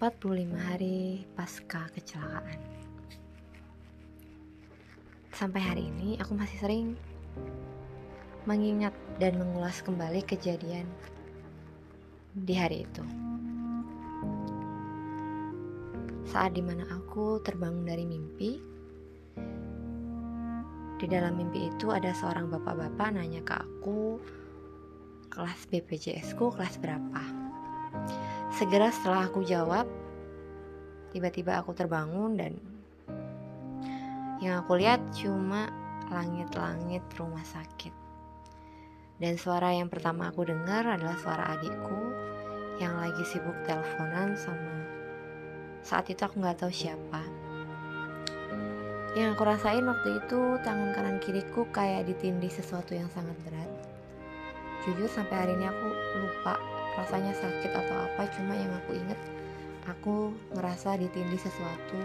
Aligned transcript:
45 0.00 0.56
hari 0.56 1.28
pasca 1.36 1.84
kecelakaan. 1.92 2.56
Sampai 5.28 5.60
hari 5.60 5.92
ini 5.92 6.16
aku 6.16 6.32
masih 6.32 6.56
sering 6.56 6.86
mengingat 8.48 8.96
dan 9.20 9.36
mengulas 9.36 9.84
kembali 9.84 10.24
kejadian 10.24 10.88
di 12.32 12.56
hari 12.56 12.88
itu. 12.88 13.04
Saat 16.32 16.56
di 16.56 16.64
mana 16.64 16.88
aku 16.88 17.44
terbangun 17.44 17.84
dari 17.84 18.08
mimpi, 18.08 18.56
di 20.96 21.06
dalam 21.12 21.36
mimpi 21.36 21.68
itu 21.68 21.92
ada 21.92 22.16
seorang 22.16 22.48
bapak-bapak 22.48 23.20
nanya 23.20 23.44
ke 23.44 23.52
aku 23.52 24.16
kelas 25.28 25.68
BPJS 25.68 26.40
ku 26.40 26.48
kelas 26.48 26.80
berapa. 26.80 27.39
Segera 28.50 28.90
setelah 28.90 29.30
aku 29.30 29.46
jawab, 29.46 29.86
tiba-tiba 31.14 31.58
aku 31.62 31.74
terbangun 31.74 32.34
dan 32.34 32.52
yang 34.42 34.64
aku 34.64 34.78
lihat 34.80 35.00
cuma 35.14 35.70
langit-langit 36.10 37.04
rumah 37.14 37.44
sakit. 37.46 37.94
Dan 39.20 39.36
suara 39.36 39.70
yang 39.76 39.92
pertama 39.92 40.32
aku 40.32 40.48
dengar 40.48 40.82
adalah 40.82 41.14
suara 41.20 41.54
adikku 41.54 42.00
yang 42.80 42.96
lagi 42.96 43.20
sibuk 43.28 43.54
teleponan 43.68 44.32
sama 44.34 44.80
saat 45.80 46.12
itu 46.12 46.20
aku 46.20 46.40
nggak 46.40 46.60
tahu 46.60 46.72
siapa. 46.72 47.22
Yang 49.16 49.28
aku 49.34 49.42
rasain 49.42 49.84
waktu 49.88 50.22
itu 50.22 50.40
tangan 50.62 50.94
kanan 50.94 51.18
kiriku 51.18 51.66
kayak 51.74 52.06
ditindih 52.06 52.52
sesuatu 52.52 52.94
yang 52.94 53.08
sangat 53.10 53.34
berat. 53.42 53.70
Jujur 54.86 55.08
sampai 55.10 55.36
hari 55.44 55.52
ini 55.58 55.66
aku 55.66 55.88
lupa 56.20 56.56
rasanya 57.00 57.32
sakit 57.32 57.72
atau 57.72 57.96
apa 57.96 58.28
cuma 58.36 58.52
yang 58.52 58.68
aku 58.84 59.00
inget 59.00 59.20
aku 59.88 60.30
ngerasa 60.52 61.00
ditindih 61.00 61.40
sesuatu 61.40 61.98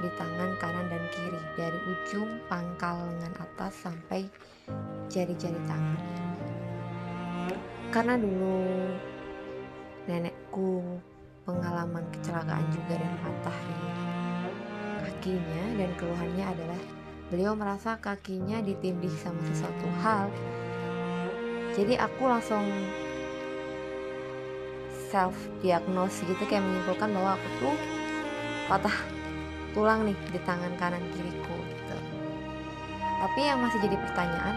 di 0.00 0.08
tangan 0.16 0.56
kanan 0.58 0.88
dan 0.88 1.04
kiri 1.12 1.42
dari 1.54 1.78
ujung 1.92 2.40
pangkal 2.48 2.98
lengan 2.98 3.34
atas 3.38 3.72
sampai 3.78 4.26
jari-jari 5.12 5.60
tangan. 5.68 6.00
Karena 7.92 8.16
dulu 8.16 8.88
nenekku 10.08 10.82
pengalaman 11.44 12.02
kecelakaan 12.16 12.66
juga 12.72 12.96
dan 12.96 13.14
patah 13.20 13.58
kakinya 15.22 15.64
dan 15.78 15.90
keluhannya 16.00 16.44
adalah 16.50 16.82
beliau 17.30 17.54
merasa 17.54 17.94
kakinya 18.02 18.58
ditindih 18.58 19.12
sama 19.22 19.38
sesuatu 19.46 19.86
hal. 20.02 20.26
Jadi 21.78 21.94
aku 21.94 22.26
langsung 22.26 22.66
self 25.12 25.36
diagnose 25.60 26.24
gitu 26.24 26.40
kayak 26.48 26.64
menyimpulkan 26.64 27.12
bahwa 27.12 27.36
aku 27.36 27.48
tuh 27.60 27.76
patah 28.64 28.96
tulang 29.76 30.08
nih 30.08 30.16
di 30.32 30.40
tangan 30.48 30.72
kanan 30.80 31.04
kiriku 31.12 31.56
gitu. 31.68 31.96
Tapi 33.20 33.40
yang 33.44 33.60
masih 33.60 33.78
jadi 33.84 34.00
pertanyaan 34.00 34.56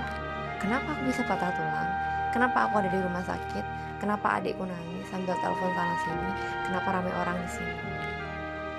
kenapa 0.64 0.96
aku 0.96 1.12
bisa 1.12 1.22
patah 1.28 1.52
tulang? 1.52 1.90
Kenapa 2.32 2.68
aku 2.72 2.80
ada 2.80 2.90
di 2.92 3.00
rumah 3.04 3.24
sakit? 3.28 3.66
Kenapa 4.00 4.40
adikku 4.40 4.64
nangis 4.64 5.08
sambil 5.12 5.36
telepon 5.40 5.72
sana 5.76 5.96
sini? 6.04 6.32
Kenapa 6.68 6.88
ramai 6.92 7.14
orang 7.16 7.38
di 7.44 7.50
sini? 7.52 7.76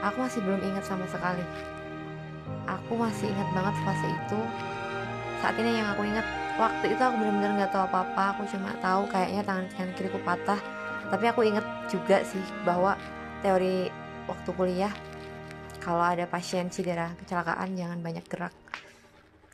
Aku 0.04 0.16
masih 0.24 0.40
belum 0.44 0.60
ingat 0.60 0.84
sama 0.84 1.04
sekali. 1.08 1.44
Aku 2.68 3.00
masih 3.00 3.32
ingat 3.32 3.48
banget 3.56 3.76
fase 3.84 4.08
itu. 4.12 4.40
Saat 5.40 5.56
ini 5.56 5.80
yang 5.80 5.88
aku 5.92 6.04
ingat 6.04 6.26
waktu 6.60 6.92
itu 6.92 7.00
aku 7.00 7.16
benar-benar 7.16 7.52
nggak 7.56 7.72
tahu 7.72 7.84
apa-apa. 7.88 8.24
Aku 8.36 8.42
cuma 8.52 8.76
tahu 8.84 9.08
kayaknya 9.08 9.40
tangan 9.40 9.66
kanan 9.72 9.92
kiriku 9.96 10.20
patah 10.20 10.60
tapi 11.06 11.24
aku 11.30 11.46
inget 11.46 11.66
juga 11.86 12.22
sih 12.26 12.42
bahwa 12.66 12.98
teori 13.44 13.86
waktu 14.26 14.50
kuliah 14.54 14.92
kalau 15.86 16.02
ada 16.02 16.26
pasien 16.26 16.66
cedera 16.66 17.14
kecelakaan 17.14 17.78
jangan 17.78 18.02
banyak 18.02 18.26
gerak. 18.26 18.50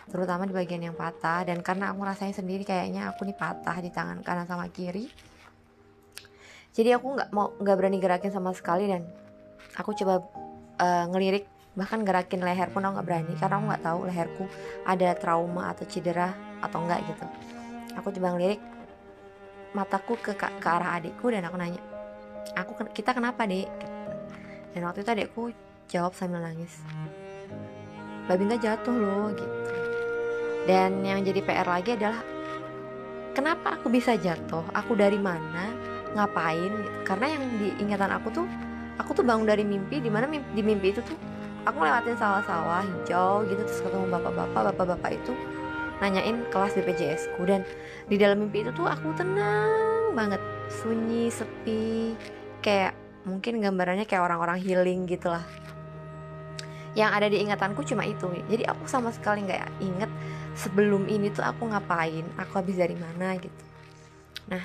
Terutama 0.09 0.49
di 0.49 0.57
bagian 0.57 0.81
yang 0.81 0.97
patah. 0.97 1.45
Dan 1.45 1.61
karena 1.61 1.93
aku 1.93 2.09
rasanya 2.09 2.33
sendiri 2.33 2.65
kayaknya 2.65 3.13
aku 3.13 3.29
nih 3.29 3.37
patah 3.37 3.77
di 3.85 3.93
tangan 3.93 4.25
kanan 4.25 4.49
sama 4.49 4.65
kiri. 4.73 5.13
Jadi 6.73 6.89
aku 6.97 7.21
nggak 7.21 7.29
mau 7.37 7.53
nggak 7.61 7.77
berani 7.77 8.01
gerakin 8.01 8.33
sama 8.33 8.57
sekali. 8.57 8.89
Dan 8.89 9.05
aku 9.77 9.93
coba 9.93 10.25
uh, 10.81 11.05
ngelirik 11.13 11.45
bahkan 11.77 12.01
gerakin 12.01 12.41
leher 12.41 12.73
pun 12.73 12.81
aku 12.81 12.97
nggak 12.97 13.09
berani. 13.13 13.33
Karena 13.37 13.61
aku 13.61 13.65
nggak 13.69 13.85
tahu 13.85 13.99
leherku 14.09 14.45
ada 14.89 15.09
trauma 15.13 15.69
atau 15.69 15.85
cedera 15.85 16.33
atau 16.65 16.81
enggak 16.81 17.05
gitu. 17.13 17.29
Aku 18.01 18.09
coba 18.09 18.33
ngelirik 18.33 18.61
mataku 19.73 20.17
ke, 20.21 20.37
ke 20.37 20.69
arah 20.69 21.01
adikku 21.01 21.33
dan 21.33 21.49
aku 21.49 21.57
nanya 21.57 21.81
aku 22.57 22.77
kita 22.93 23.17
kenapa 23.17 23.49
dek 23.49 23.69
dan 24.73 24.81
waktu 24.85 25.05
itu 25.05 25.11
adikku 25.11 25.43
jawab 25.89 26.13
sambil 26.17 26.41
nangis 26.45 26.81
Mbak 28.23 28.37
Binta 28.39 28.57
jatuh 28.57 28.95
loh 28.95 29.35
gitu. 29.35 29.75
Dan 30.63 31.03
yang 31.03 31.27
jadi 31.27 31.43
PR 31.43 31.67
lagi 31.67 31.99
adalah 31.99 32.23
kenapa 33.35 33.75
aku 33.75 33.91
bisa 33.91 34.15
jatuh? 34.15 34.63
Aku 34.79 34.95
dari 34.95 35.19
mana? 35.19 35.75
Ngapain? 36.15 36.71
Gitu. 36.71 36.91
karena 37.03 37.27
yang 37.35 37.43
diingatan 37.59 38.11
aku 38.15 38.29
tuh 38.31 38.47
aku 39.01 39.11
tuh 39.17 39.25
bangun 39.27 39.49
dari 39.49 39.67
mimpi 39.67 39.99
di 39.99 40.07
mana 40.07 40.29
mimpi, 40.31 40.49
di 40.55 40.63
mimpi 40.63 40.95
itu 40.95 41.03
tuh 41.03 41.19
aku 41.67 41.83
lewatin 41.83 42.15
sawah-sawah 42.15 42.85
hijau 42.85 43.43
gitu 43.49 43.59
terus 43.65 43.81
ketemu 43.83 44.07
bapak-bapak 44.13 44.71
bapak-bapak 44.71 45.11
itu 45.19 45.33
nanyain 46.01 46.47
kelas 46.49 46.79
BPJS 46.79 47.35
ku. 47.37 47.45
Dan 47.45 47.67
di 48.09 48.17
dalam 48.17 48.41
mimpi 48.41 48.65
itu 48.65 48.73
tuh 48.73 48.89
aku 48.89 49.13
tenang 49.19 50.17
banget. 50.17 50.41
Sunyi 50.73 51.29
sepi 51.29 52.17
kayak 52.65 52.97
mungkin 53.29 53.61
gambarannya 53.61 54.09
kayak 54.09 54.25
orang-orang 54.25 54.59
healing 54.63 55.05
gitu 55.05 55.31
lah 55.31 55.45
yang 56.93 57.13
ada 57.13 57.29
di 57.29 57.41
ingatanku 57.41 57.81
cuma 57.89 58.05
itu. 58.05 58.29
Jadi 58.49 58.69
aku 58.69 58.85
sama 58.85 59.09
sekali 59.13 59.45
nggak 59.45 59.81
inget 59.81 60.11
sebelum 60.53 61.09
ini 61.09 61.33
tuh 61.33 61.45
aku 61.45 61.73
ngapain 61.73 62.25
aku 62.37 62.61
habis 62.61 62.77
dari 62.77 62.97
mana 62.97 63.37
gitu. 63.41 63.65
Nah 64.53 64.63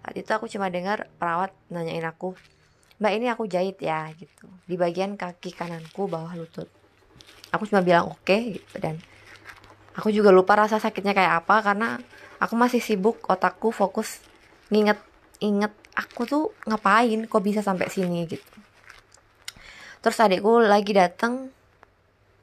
saat 0.00 0.16
itu 0.16 0.30
aku 0.32 0.46
cuma 0.48 0.72
dengar 0.72 1.10
perawat 1.20 1.52
nanyain 1.68 2.06
aku 2.06 2.32
mbak 2.96 3.12
ini 3.12 3.26
aku 3.28 3.44
jahit 3.44 3.76
ya 3.76 4.08
gitu. 4.16 4.48
Di 4.64 4.80
bagian 4.80 5.20
kaki 5.20 5.52
kananku 5.52 6.08
bawah 6.08 6.32
lutut. 6.32 6.68
Aku 7.52 7.68
cuma 7.68 7.84
bilang 7.84 8.08
oke 8.08 8.24
okay, 8.24 8.56
gitu. 8.56 8.74
Dan 8.80 8.96
aku 9.96 10.12
juga 10.12 10.28
lupa 10.30 10.54
rasa 10.54 10.76
sakitnya 10.76 11.16
kayak 11.16 11.44
apa 11.44 11.56
karena 11.64 11.88
aku 12.38 12.54
masih 12.54 12.84
sibuk 12.84 13.24
otakku 13.26 13.72
fokus 13.72 14.20
nginget 14.68 15.00
inget 15.40 15.72
aku 15.96 16.28
tuh 16.28 16.44
ngapain 16.68 17.24
kok 17.24 17.42
bisa 17.42 17.64
sampai 17.64 17.88
sini 17.88 18.28
gitu. 18.28 18.44
Terus 20.04 20.20
adikku 20.20 20.62
lagi 20.62 20.92
datang 20.92 21.50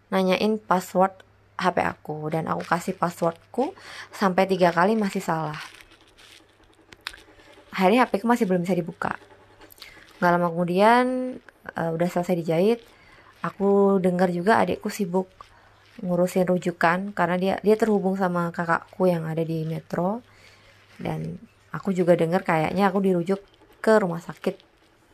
nanyain 0.10 0.58
password 0.58 1.14
HP 1.58 1.78
aku 1.86 2.34
dan 2.34 2.50
aku 2.50 2.66
kasih 2.66 2.98
passwordku 2.98 3.78
sampai 4.10 4.50
tiga 4.50 4.74
kali 4.74 4.98
masih 4.98 5.22
salah. 5.22 5.58
Hari 7.74 8.02
HP 8.02 8.22
ku 8.22 8.26
masih 8.30 8.46
belum 8.46 8.66
bisa 8.66 8.78
dibuka. 8.78 9.18
Nggak 10.18 10.32
lama 10.38 10.48
kemudian 10.50 11.06
uh, 11.78 11.90
udah 11.94 12.10
selesai 12.10 12.36
dijahit 12.38 12.80
aku 13.44 14.00
dengar 14.00 14.32
juga 14.32 14.62
adikku 14.62 14.88
sibuk 14.88 15.30
ngurusin 16.02 16.50
rujukan 16.50 17.14
karena 17.14 17.36
dia 17.38 17.54
dia 17.62 17.76
terhubung 17.78 18.18
sama 18.18 18.50
kakakku 18.50 19.06
yang 19.06 19.30
ada 19.30 19.46
di 19.46 19.68
metro. 19.68 20.26
Dan 20.98 21.38
aku 21.70 21.94
juga 21.94 22.18
dengar 22.18 22.42
kayaknya 22.42 22.90
aku 22.90 23.04
dirujuk 23.04 23.42
ke 23.84 24.00
rumah 24.00 24.24
sakit 24.24 24.56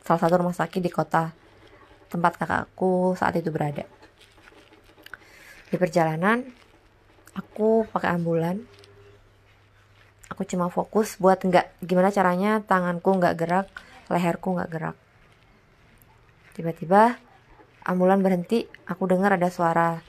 salah 0.06 0.22
satu 0.22 0.40
rumah 0.40 0.56
sakit 0.56 0.80
di 0.80 0.92
kota 0.92 1.34
tempat 2.08 2.40
kakakku 2.40 3.14
saat 3.20 3.36
itu 3.36 3.52
berada. 3.52 3.84
Di 5.70 5.76
perjalanan 5.78 6.42
aku 7.38 7.86
pakai 7.90 8.18
ambulan. 8.18 8.58
Aku 10.30 10.46
cuma 10.46 10.70
fokus 10.70 11.18
buat 11.18 11.42
nggak 11.42 11.82
gimana 11.82 12.14
caranya 12.14 12.62
tanganku 12.62 13.18
nggak 13.18 13.36
gerak 13.38 13.68
leherku 14.10 14.58
nggak 14.58 14.70
gerak. 14.70 14.98
Tiba-tiba 16.54 17.18
ambulan 17.86 18.22
berhenti 18.22 18.66
aku 18.86 19.10
dengar 19.10 19.38
ada 19.38 19.50
suara 19.50 20.02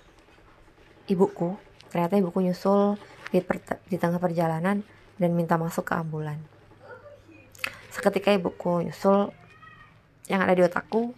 ibuku. 1.10 1.58
Ternyata 1.90 2.14
ibuku 2.16 2.38
nyusul 2.46 2.94
di, 3.34 3.42
di 3.90 3.96
tengah 3.98 4.22
perjalanan 4.22 4.86
dan 5.18 5.30
minta 5.34 5.58
masuk 5.58 5.90
ke 5.90 5.94
ambulan. 5.98 6.38
Seketika 7.90 8.30
ibuku 8.30 8.86
nyusul 8.86 9.34
yang 10.30 10.46
ada 10.46 10.54
di 10.54 10.62
otakku 10.62 11.10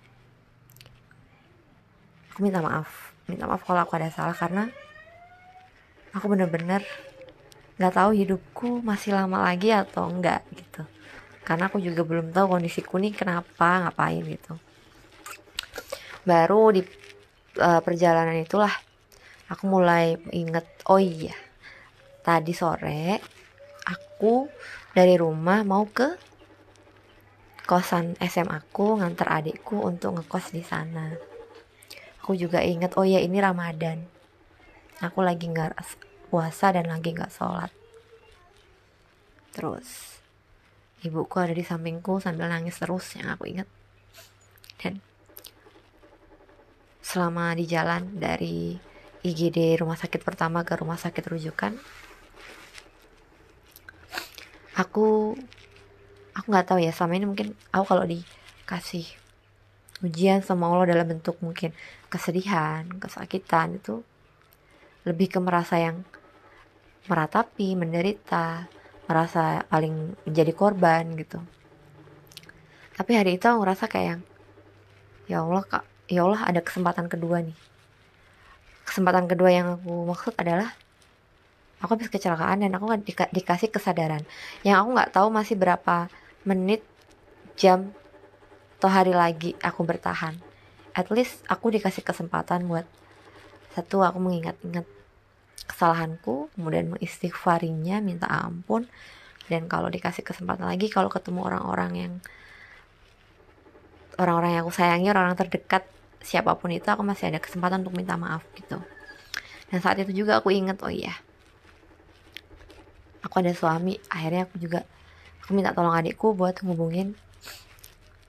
aku 2.33 2.41
minta 2.41 2.65
maaf. 2.65 3.13
Minta 3.29 3.45
maaf 3.45 3.61
kalau 3.69 3.85
aku 3.85 3.93
ada 4.01 4.09
salah 4.09 4.33
karena 4.33 4.73
aku 6.17 6.33
bener-bener 6.33 6.81
nggak 7.77 7.93
tahu 7.93 8.11
hidupku 8.17 8.81
masih 8.81 9.13
lama 9.13 9.45
lagi 9.45 9.69
atau 9.69 10.09
enggak 10.09 10.41
gitu. 10.57 10.83
Karena 11.45 11.69
aku 11.69 11.77
juga 11.85 12.01
belum 12.09 12.33
tahu 12.33 12.57
kondisiku 12.57 12.97
nih 12.97 13.13
kenapa 13.13 13.85
ngapain 13.85 14.25
gitu. 14.25 14.57
Baru 16.25 16.73
di 16.73 16.81
uh, 17.61 17.81
perjalanan 17.85 18.41
itulah 18.41 18.73
aku 19.53 19.69
mulai 19.69 20.17
inget 20.33 20.65
oh 20.89 20.97
iya 20.97 21.37
tadi 22.25 22.57
sore 22.57 23.21
aku 23.85 24.49
dari 24.97 25.21
rumah 25.21 25.61
mau 25.61 25.85
ke 25.85 26.33
kosan 27.63 28.19
SMA 28.19 28.59
aku 28.59 28.99
nganter 28.99 29.29
adikku 29.31 29.79
untuk 29.81 30.19
ngekos 30.19 30.51
di 30.51 30.61
sana. 30.67 31.15
Aku 32.23 32.35
juga 32.35 32.63
inget 32.63 32.95
oh 32.99 33.07
ya 33.07 33.23
ini 33.23 33.39
Ramadan. 33.39 34.03
Aku 35.01 35.23
lagi 35.23 35.51
nggak 35.51 35.79
puasa 36.31 36.75
dan 36.75 36.91
lagi 36.91 37.15
nggak 37.15 37.33
sholat. 37.33 37.71
Terus 39.57 40.21
ibuku 41.03 41.35
ada 41.39 41.55
di 41.55 41.65
sampingku 41.67 42.23
sambil 42.23 42.51
nangis 42.51 42.79
terus 42.79 43.09
yang 43.19 43.35
aku 43.35 43.51
inget. 43.51 43.69
Dan 44.79 44.99
selama 47.03 47.57
di 47.57 47.65
jalan 47.67 48.21
dari 48.21 48.77
IGD 49.23 49.79
rumah 49.79 49.95
sakit 49.95 50.19
pertama 50.27 50.67
ke 50.67 50.75
rumah 50.75 50.99
sakit 50.99 51.23
rujukan. 51.31 51.79
Aku 54.75 55.39
aku 56.35 56.47
nggak 56.51 56.67
tahu 56.67 56.83
ya 56.83 56.91
selama 56.91 57.15
ini 57.15 57.27
mungkin 57.31 57.49
aku 57.71 57.85
kalau 57.87 58.03
dikasih 58.03 59.07
ujian 60.03 60.43
sama 60.43 60.67
Allah 60.67 60.99
dalam 60.99 61.07
bentuk 61.07 61.39
mungkin 61.39 61.71
kesedihan 62.11 62.83
kesakitan 62.99 63.79
itu 63.79 64.03
lebih 65.07 65.31
ke 65.31 65.39
merasa 65.39 65.79
yang 65.79 66.03
meratapi 67.07 67.79
menderita 67.79 68.67
merasa 69.07 69.63
paling 69.71 70.19
menjadi 70.27 70.51
korban 70.51 71.15
gitu. 71.15 71.39
Tapi 72.99 73.13
hari 73.15 73.39
itu 73.39 73.47
aku 73.47 73.63
ngerasa 73.63 73.87
kayak 73.87 74.07
yang 74.07 74.23
ya 75.31 75.39
Allah 75.47 75.63
kak 75.63 75.85
ya 76.11 76.27
Allah 76.27 76.43
ada 76.43 76.59
kesempatan 76.59 77.07
kedua 77.07 77.39
nih 77.39 77.72
kesempatan 78.87 79.31
kedua 79.31 79.51
yang 79.51 79.67
aku 79.79 79.93
maksud 80.09 80.35
adalah 80.39 80.75
aku 81.83 81.99
habis 81.99 82.11
kecelakaan 82.11 82.63
dan 82.63 82.71
aku 82.75 82.85
nggak 82.87 83.03
dika 83.03 83.25
dikasih 83.35 83.69
kesadaran. 83.71 84.23
Yang 84.63 84.77
aku 84.83 84.89
nggak 84.95 85.11
tahu 85.15 85.29
masih 85.35 85.57
berapa 85.59 86.07
menit 86.47 86.83
jam 87.59 87.91
atau 88.79 88.91
hari 88.91 89.15
lagi 89.15 89.55
aku 89.63 89.87
bertahan. 89.87 90.35
At 90.93 91.09
least 91.11 91.43
aku 91.47 91.71
dikasih 91.73 92.03
kesempatan 92.03 92.67
buat 92.67 92.87
satu 93.73 94.05
aku 94.05 94.21
mengingat-ingat 94.21 94.85
kesalahanku 95.65 96.53
kemudian 96.53 96.93
mengistighfarinya 96.93 98.05
minta 98.05 98.29
ampun 98.29 98.85
dan 99.49 99.65
kalau 99.71 99.89
dikasih 99.89 100.21
kesempatan 100.21 100.69
lagi 100.69 100.93
kalau 100.93 101.09
ketemu 101.09 101.49
orang-orang 101.49 101.93
yang 101.97 102.13
orang-orang 104.21 104.59
yang 104.59 104.63
aku 104.69 104.75
sayangi 104.75 105.09
orang-orang 105.09 105.39
terdekat 105.41 105.89
siapa 106.23 106.55
pun 106.57 106.71
itu 106.71 106.87
aku 106.87 107.03
masih 107.03 107.29
ada 107.35 107.43
kesempatan 107.43 107.83
untuk 107.83 107.99
minta 107.99 108.15
maaf 108.17 108.47
gitu. 108.55 108.79
Dan 109.69 109.79
saat 109.83 109.99
itu 110.01 110.25
juga 110.25 110.39
aku 110.39 110.55
inget 110.55 110.79
oh 110.81 110.93
iya. 110.93 111.13
Aku 113.23 113.39
ada 113.39 113.55
suami 113.55 113.99
akhirnya 114.11 114.47
aku 114.47 114.59
juga 114.59 114.87
aku 115.43 115.55
minta 115.55 115.75
tolong 115.75 115.95
adikku 115.95 116.35
buat 116.35 116.59
ngubungin 116.63 117.15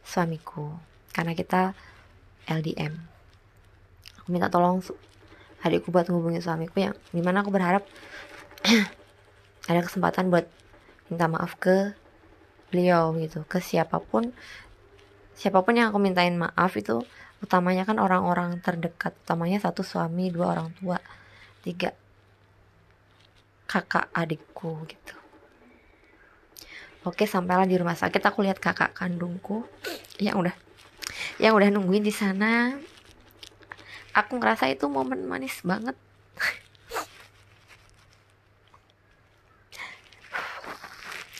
suamiku 0.03 0.73
karena 1.13 1.33
kita 1.33 1.73
LDM 2.45 2.93
aku 4.23 4.27
minta 4.31 4.47
tolong 4.47 4.79
adikku 5.63 5.91
buat 5.91 6.07
ngubungin 6.07 6.39
suamiku 6.39 6.79
yang 6.79 6.95
di 7.11 7.19
mana 7.19 7.43
aku 7.43 7.51
berharap 7.51 7.83
ada 9.71 9.79
kesempatan 9.83 10.31
buat 10.31 10.47
minta 11.11 11.27
maaf 11.27 11.59
ke 11.59 11.91
beliau 12.71 13.13
gitu. 13.19 13.43
Ke 13.45 13.59
siapa 13.59 13.99
pun 13.99 14.31
siapa 15.35 15.59
pun 15.61 15.75
yang 15.75 15.91
aku 15.91 15.99
mintain 15.99 16.33
maaf 16.39 16.73
itu 16.79 17.03
utamanya 17.43 17.83
kan 17.83 17.99
orang-orang 17.99 18.57
terdekat. 18.63 19.11
Utamanya 19.27 19.59
satu 19.59 19.83
suami 19.83 20.31
dua 20.31 20.55
orang 20.55 20.71
tua 20.79 20.97
tiga 21.61 21.91
kakak 23.67 24.07
adikku 24.15 24.87
gitu. 24.87 25.15
Oke 27.03 27.27
sampailah 27.27 27.67
di 27.67 27.75
rumah 27.75 27.99
sakit. 27.99 28.23
Aku 28.23 28.47
lihat 28.47 28.63
kakak 28.63 28.95
kandungku. 28.95 29.67
Yang 30.23 30.47
udah. 30.47 30.55
Yang 31.35 31.53
udah 31.59 31.67
nungguin 31.75 32.05
di 32.07 32.15
sana. 32.15 32.79
Aku 34.15 34.39
ngerasa 34.39 34.71
itu 34.71 34.87
momen 34.87 35.27
manis 35.27 35.59
banget. 35.67 35.99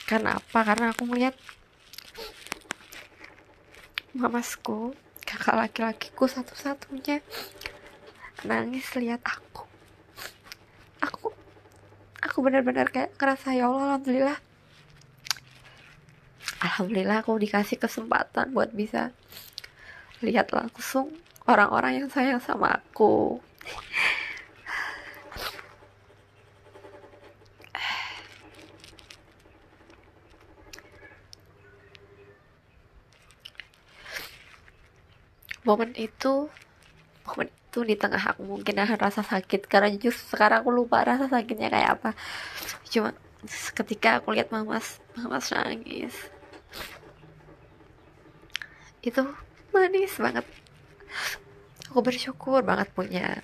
Karena 0.04 0.36
apa? 0.36 0.60
Karena 0.68 0.92
aku 0.92 1.08
melihat 1.08 1.32
mamasku 4.12 4.92
kakak 5.34 5.56
laki-lakiku 5.58 6.30
satu-satunya. 6.30 7.18
Nangis 8.46 8.86
lihat 8.94 9.20
aku. 9.26 9.66
Aku 11.02 11.34
aku 12.22 12.38
benar-benar 12.40 12.88
kayak 12.94 13.18
ngerasa 13.18 13.58
ya 13.58 13.66
Allah 13.66 13.98
alhamdulillah. 13.98 14.38
Alhamdulillah 16.64 17.20
aku 17.20 17.36
dikasih 17.36 17.76
kesempatan 17.76 18.54
buat 18.54 18.72
bisa 18.72 19.12
lihat 20.24 20.54
langsung 20.54 21.12
orang-orang 21.44 22.00
yang 22.00 22.08
sayang 22.08 22.40
sama 22.40 22.80
aku 22.80 23.42
momen 35.64 35.96
itu 35.96 36.48
momen 37.24 37.48
itu 37.48 37.82
di 37.82 37.98
tengah 37.98 38.22
aku 38.22 38.46
mungkin 38.46 38.78
ada 38.78 38.94
rasa 38.94 39.26
sakit. 39.26 39.66
Karena 39.66 39.90
jujur 39.90 40.14
sekarang 40.14 40.62
aku 40.62 40.70
lupa 40.70 41.02
rasa 41.02 41.26
sakitnya 41.26 41.72
kayak 41.72 42.00
apa. 42.00 42.10
Cuma 42.86 43.10
ketika 43.74 44.22
aku 44.22 44.32
lihat 44.36 44.54
mamas 44.54 45.02
mamas 45.18 45.50
nangis. 45.50 46.14
Itu 49.02 49.26
manis 49.74 50.14
banget. 50.16 50.46
Aku 51.90 52.00
bersyukur 52.00 52.62
banget 52.62 52.88
punya 52.94 53.42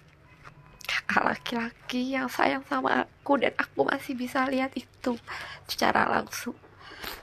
kakak 0.86 1.22
laki-laki 1.22 2.14
yang 2.14 2.30
sayang 2.30 2.62
sama 2.66 3.06
aku 3.06 3.38
dan 3.38 3.54
aku 3.58 3.86
masih 3.86 4.14
bisa 4.14 4.46
lihat 4.46 4.70
itu 4.78 5.18
secara 5.66 6.06
langsung. 6.06 6.54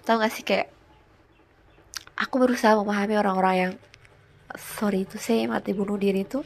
Tau 0.04 0.20
gak 0.20 0.32
sih 0.32 0.44
kayak 0.44 0.72
aku 2.16 2.36
berusaha 2.40 2.74
memahami 2.76 3.16
orang-orang 3.20 3.56
yang 3.56 3.74
sorry 4.56 5.04
itu 5.04 5.20
sih 5.20 5.44
mati 5.50 5.76
bunuh 5.76 6.00
diri 6.00 6.24
itu 6.24 6.40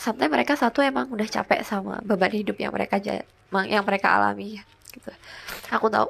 sampai 0.00 0.28
mereka 0.28 0.56
satu 0.56 0.80
emang 0.80 1.08
udah 1.12 1.28
capek 1.28 1.64
sama 1.64 2.00
beban 2.04 2.32
hidup 2.32 2.56
yang 2.60 2.72
mereka 2.72 3.00
yang 3.00 3.84
mereka 3.84 4.16
alami 4.16 4.60
gitu. 4.92 5.10
Aku 5.68 5.92
tahu 5.92 6.08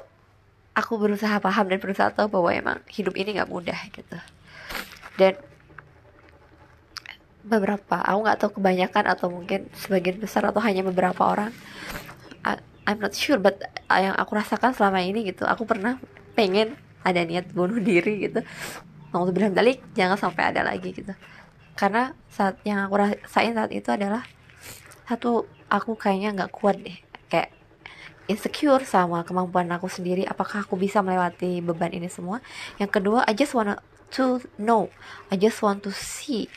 aku 0.75 0.93
berusaha 0.99 1.39
paham 1.39 1.67
dan 1.71 1.79
berusaha 1.79 2.11
tahu 2.11 2.27
bahwa 2.27 2.51
emang 2.51 2.77
hidup 2.91 3.15
ini 3.15 3.39
nggak 3.39 3.51
mudah 3.51 3.79
gitu. 3.91 4.17
Dan 5.15 5.39
beberapa 7.45 8.01
aku 8.01 8.19
nggak 8.25 8.39
tahu 8.41 8.51
kebanyakan 8.59 9.05
atau 9.05 9.27
mungkin 9.29 9.69
sebagian 9.77 10.17
besar 10.17 10.49
atau 10.49 10.59
hanya 10.65 10.81
beberapa 10.81 11.21
orang 11.29 11.53
I, 12.41 12.57
I'm 12.89 12.97
not 12.97 13.13
sure 13.13 13.37
but 13.37 13.61
yang 13.85 14.17
aku 14.17 14.33
rasakan 14.33 14.73
selama 14.73 15.05
ini 15.05 15.29
gitu 15.29 15.45
aku 15.45 15.61
pernah 15.69 16.01
pengen 16.33 16.73
ada 17.05 17.21
niat 17.21 17.53
bunuh 17.53 17.77
diri 17.77 18.25
gitu 18.25 18.41
mau 19.15 19.31
bilang 19.31 19.55
balik 19.55 19.79
jangan 19.95 20.19
sampai 20.19 20.51
ada 20.51 20.61
lagi 20.67 20.91
gitu. 20.91 21.15
Karena 21.79 22.11
saat 22.27 22.59
yang 22.67 22.83
aku 22.83 22.95
rasain 22.99 23.55
saat 23.55 23.71
itu 23.71 23.87
adalah 23.91 24.27
satu 25.07 25.47
aku 25.71 25.95
kayaknya 25.95 26.35
nggak 26.35 26.51
kuat 26.51 26.75
deh. 26.83 26.99
Kayak 27.31 27.55
insecure 28.27 28.83
sama 28.83 29.23
kemampuan 29.23 29.71
aku 29.71 29.87
sendiri 29.87 30.27
apakah 30.27 30.67
aku 30.67 30.75
bisa 30.75 30.99
melewati 30.99 31.63
beban 31.63 31.95
ini 31.95 32.11
semua. 32.11 32.43
Yang 32.75 32.99
kedua 32.99 33.23
I 33.23 33.33
just 33.35 33.55
wanna 33.55 33.79
to 34.15 34.43
know. 34.59 34.91
I 35.31 35.39
just 35.39 35.59
want 35.63 35.83
to 35.87 35.91
see. 35.95 36.51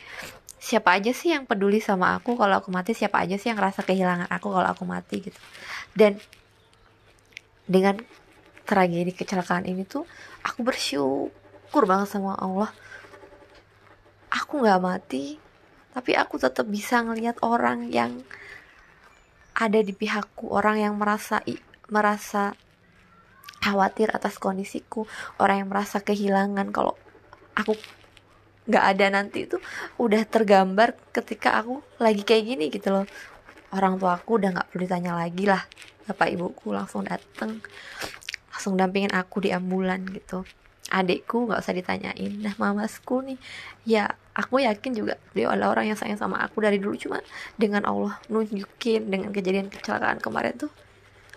Siapa 0.59 0.99
aja 0.99 1.15
sih 1.15 1.31
yang 1.31 1.47
peduli 1.47 1.79
sama 1.79 2.19
aku 2.19 2.35
kalau 2.35 2.59
aku 2.59 2.75
mati? 2.75 2.91
Siapa 2.91 3.23
aja 3.23 3.39
sih 3.39 3.51
yang 3.51 3.59
ngerasa 3.63 3.87
kehilangan 3.87 4.27
aku 4.27 4.51
kalau 4.51 4.69
aku 4.69 4.83
mati 4.83 5.23
gitu. 5.23 5.39
Dan 5.95 6.19
dengan 7.69 8.03
tragedi 8.69 9.17
kecelakaan 9.17 9.65
ini 9.65 9.89
tuh 9.89 10.05
aku 10.45 10.61
bersyukur 10.61 11.33
banget 11.73 12.09
sama 12.09 12.35
Allah. 12.37 12.73
Aku 14.29 14.61
nggak 14.61 14.81
mati 14.81 15.39
tapi 15.93 16.15
aku 16.15 16.39
tetap 16.39 16.69
bisa 16.69 17.03
ngelihat 17.03 17.43
orang 17.43 17.91
yang 17.91 18.23
ada 19.59 19.83
di 19.83 19.91
pihakku 19.91 20.47
orang 20.55 20.79
yang 20.79 20.95
merasa 20.95 21.43
merasa 21.91 22.55
khawatir 23.59 24.15
atas 24.15 24.39
kondisiku 24.39 25.11
orang 25.43 25.67
yang 25.67 25.69
merasa 25.73 25.99
kehilangan. 25.99 26.71
Kalau 26.71 26.95
aku 27.59 27.75
nggak 28.69 28.85
ada 28.95 29.07
nanti 29.11 29.49
itu 29.49 29.59
udah 29.99 30.23
tergambar 30.29 30.95
ketika 31.11 31.59
aku 31.59 31.83
lagi 31.99 32.23
kayak 32.23 32.45
gini 32.47 32.65
gitu 32.71 32.95
loh. 32.95 33.07
Orang 33.75 33.99
tua 34.01 34.17
aku 34.17 34.39
udah 34.39 34.55
nggak 34.55 34.67
perlu 34.71 34.81
ditanya 34.87 35.13
lagi 35.19 35.45
lah. 35.51 35.67
Bapak 36.07 36.31
ibuku 36.31 36.73
langsung 36.73 37.05
dateng 37.05 37.61
langsung 38.55 38.75
dampingin 38.75 39.15
aku 39.15 39.43
di 39.43 39.51
ambulan 39.55 40.03
gitu 40.11 40.43
adikku 40.89 41.49
nggak 41.49 41.61
usah 41.61 41.75
ditanyain. 41.77 42.33
Nah 42.41 42.55
mamasku 42.57 43.21
nih 43.25 43.39
ya 43.85 44.09
aku 44.33 44.65
yakin 44.65 44.93
juga 44.97 45.15
beliau 45.33 45.53
adalah 45.53 45.77
orang 45.77 45.93
yang 45.93 45.99
sayang 45.99 46.17
sama 46.21 46.41
aku 46.41 46.65
dari 46.65 46.81
dulu. 46.81 46.97
Cuma 46.97 47.21
dengan 47.61 47.85
Allah 47.85 48.17
nunjukin 48.33 49.09
dengan 49.09 49.31
kejadian 49.31 49.69
kecelakaan 49.69 50.19
kemarin 50.21 50.57
tuh 50.57 50.73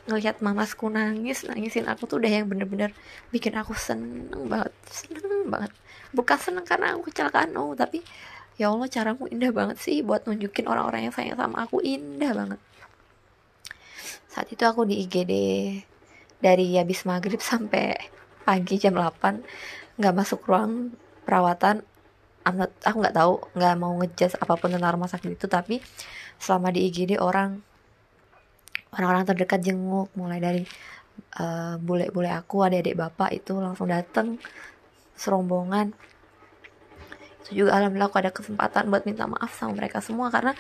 ngelihat 0.09 0.41
mamasku 0.41 0.89
nangis 0.89 1.45
nangisin 1.45 1.85
aku 1.85 2.09
tuh 2.09 2.17
udah 2.17 2.31
yang 2.41 2.49
bener-bener 2.49 2.89
bikin 3.29 3.53
aku 3.53 3.77
seneng 3.77 4.49
banget 4.49 4.73
seneng 4.89 5.45
banget. 5.51 5.71
Bukan 6.11 6.37
seneng 6.39 6.65
karena 6.65 6.95
aku 6.95 7.11
kecelakaan 7.11 7.53
oh 7.59 7.75
tapi 7.77 8.01
ya 8.57 8.71
Allah 8.71 8.87
caramu 8.89 9.29
indah 9.29 9.51
banget 9.53 9.77
sih 9.79 10.01
buat 10.01 10.25
nunjukin 10.25 10.65
orang-orang 10.67 11.09
yang 11.09 11.15
sayang 11.15 11.37
sama 11.37 11.67
aku 11.67 11.83
indah 11.83 12.33
banget. 12.33 12.59
Saat 14.31 14.47
itu 14.47 14.63
aku 14.63 14.87
di 14.87 15.03
IGD 15.03 15.33
dari 16.41 16.79
habis 16.79 17.03
maghrib 17.05 17.43
sampai 17.43 17.99
pagi 18.51 18.75
jam 18.75 18.99
8 18.99 19.95
nggak 19.95 20.11
masuk 20.11 20.43
ruang 20.43 20.91
perawatan. 21.23 21.87
Not, 22.41 22.73
aku 22.83 22.97
nggak 22.99 23.15
tahu 23.15 23.33
nggak 23.55 23.75
mau 23.79 23.95
ngejudge 24.01 24.35
apa 24.35 24.59
pun 24.59 24.73
tentang 24.73 24.97
rumah 24.97 25.07
sakit 25.07 25.39
itu 25.39 25.45
tapi 25.47 25.79
selama 26.41 26.73
di 26.73 26.89
IGD 26.89 27.21
orang 27.21 27.61
orang-orang 28.97 29.23
terdekat 29.29 29.61
jenguk 29.61 30.09
mulai 30.17 30.41
dari 30.41 30.65
uh, 31.37 31.77
bule-bule 31.79 32.33
aku 32.33 32.65
adik-adik 32.65 32.97
bapak 32.97 33.29
itu 33.31 33.55
langsung 33.55 33.87
datang 33.87 34.41
serombongan. 35.15 35.93
Itu 37.45 37.63
juga 37.63 37.77
alhamdulillah 37.77 38.09
aku 38.09 38.19
ada 38.19 38.33
kesempatan 38.33 38.89
buat 38.89 39.05
minta 39.07 39.29
maaf 39.29 39.53
sama 39.55 39.77
mereka 39.77 40.03
semua 40.03 40.27
karena 40.33 40.57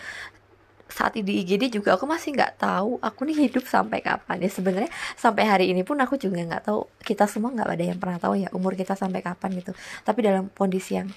saat 0.91 1.15
di 1.15 1.23
IGD 1.23 1.79
juga 1.79 1.95
aku 1.95 2.03
masih 2.03 2.35
nggak 2.35 2.59
tahu 2.59 2.99
aku 2.99 3.23
nih 3.25 3.47
hidup 3.47 3.63
sampai 3.65 4.03
kapan. 4.03 4.37
Ya 4.43 4.49
sebenarnya 4.51 4.91
sampai 5.15 5.43
hari 5.47 5.65
ini 5.71 5.87
pun 5.87 5.95
aku 6.03 6.19
juga 6.19 6.43
nggak 6.43 6.67
tahu. 6.67 6.85
Kita 6.99 7.25
semua 7.31 7.55
nggak 7.55 7.69
ada 7.71 7.85
yang 7.87 7.99
pernah 7.99 8.19
tahu 8.19 8.35
ya 8.35 8.49
umur 8.51 8.75
kita 8.75 8.93
sampai 8.99 9.23
kapan 9.23 9.55
gitu. 9.57 9.71
Tapi 10.03 10.19
dalam 10.21 10.51
kondisi 10.51 10.99
yang 10.99 11.07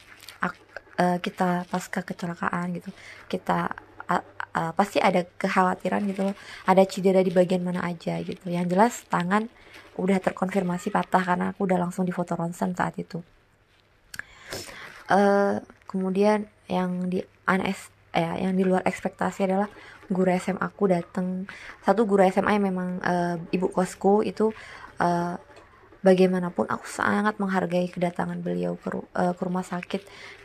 uh, 0.99 1.19
kita 1.19 1.67
pasca 1.69 2.01
kecelakaan 2.07 2.79
gitu 2.79 2.91
kita 3.27 3.75
uh, 4.11 4.25
uh, 4.55 4.73
pasti 4.77 5.03
ada 5.03 5.27
kekhawatiran 5.27 6.03
gitu 6.11 6.31
loh. 6.31 6.37
Ada 6.69 6.87
cedera 6.87 7.21
di 7.25 7.33
bagian 7.35 7.65
mana 7.65 7.83
aja 7.83 8.19
gitu. 8.23 8.47
Yang 8.51 8.67
jelas 8.77 8.95
tangan 9.11 9.51
udah 9.95 10.19
terkonfirmasi 10.19 10.91
patah 10.91 11.23
karena 11.23 11.55
aku 11.55 11.71
udah 11.71 11.79
langsung 11.79 12.03
di 12.07 12.13
foto 12.15 12.35
ronsen 12.35 12.75
saat 12.75 12.99
itu. 12.99 13.23
Uh, 15.05 15.61
kemudian 15.85 16.49
yang 16.65 17.13
di 17.13 17.21
anes 17.45 17.93
ya 18.15 18.39
yang 18.39 18.55
di 18.55 18.63
luar 18.63 18.87
ekspektasi 18.87 19.51
adalah 19.51 19.69
guru 20.09 20.31
SMA 20.39 20.63
aku 20.63 20.89
datang 20.89 21.51
satu 21.83 22.07
guru 22.07 22.23
SMA 22.31 22.57
yang 22.57 22.65
memang 22.71 22.89
uh, 23.03 23.37
ibu 23.51 23.69
kosku 23.69 24.23
itu 24.23 24.55
uh, 25.03 25.35
bagaimanapun 26.05 26.69
aku 26.69 26.87
sangat 26.87 27.41
menghargai 27.41 27.89
kedatangan 27.89 28.39
beliau 28.39 28.77
ke, 28.79 28.93
uh, 28.93 29.33
ke 29.35 29.43
rumah 29.43 29.65
sakit 29.65 30.05